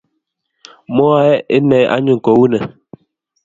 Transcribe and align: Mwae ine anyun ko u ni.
Mwae 0.95 1.33
ine 1.57 1.79
anyun 1.95 2.19
ko 2.25 2.31
u 2.43 2.45
ni. 2.51 2.59